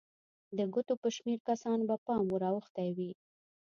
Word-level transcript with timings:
د 0.57 0.59
ګوتو 0.73 0.93
په 1.01 1.07
شمېر 1.15 1.39
کسانو 1.49 1.83
به 1.89 1.97
پام 2.05 2.25
ور 2.29 2.43
اوښتی 2.51 2.89
وي. 2.97 3.11